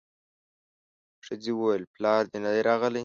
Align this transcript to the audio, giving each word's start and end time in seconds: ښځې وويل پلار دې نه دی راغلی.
ښځې 1.25 1.51
وويل 1.55 1.83
پلار 1.95 2.23
دې 2.31 2.37
نه 2.45 2.49
دی 2.53 2.61
راغلی. 2.69 2.99